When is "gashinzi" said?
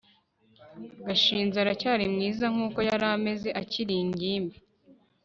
1.07-1.55